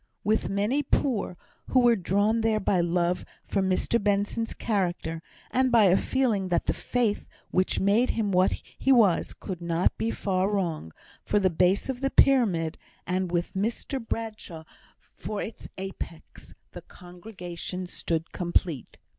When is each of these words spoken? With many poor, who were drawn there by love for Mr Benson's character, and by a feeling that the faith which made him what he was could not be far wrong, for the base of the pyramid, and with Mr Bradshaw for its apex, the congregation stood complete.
With 0.23 0.49
many 0.49 0.81
poor, 0.81 1.37
who 1.67 1.79
were 1.81 1.95
drawn 1.95 2.41
there 2.41 2.59
by 2.59 2.81
love 2.81 3.23
for 3.43 3.61
Mr 3.61 4.03
Benson's 4.03 4.55
character, 4.55 5.21
and 5.51 5.71
by 5.71 5.83
a 5.83 5.95
feeling 5.95 6.47
that 6.47 6.65
the 6.65 6.73
faith 6.73 7.27
which 7.51 7.79
made 7.79 8.09
him 8.09 8.31
what 8.31 8.51
he 8.79 8.91
was 8.91 9.35
could 9.35 9.61
not 9.61 9.95
be 9.99 10.09
far 10.09 10.49
wrong, 10.49 10.91
for 11.23 11.37
the 11.37 11.51
base 11.51 11.87
of 11.87 12.01
the 12.01 12.09
pyramid, 12.09 12.79
and 13.05 13.31
with 13.31 13.53
Mr 13.53 14.03
Bradshaw 14.03 14.63
for 14.97 15.39
its 15.39 15.67
apex, 15.77 16.55
the 16.71 16.81
congregation 16.81 17.85
stood 17.85 18.31
complete. 18.31 18.97